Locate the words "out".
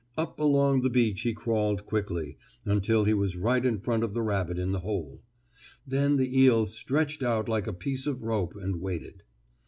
7.21-7.47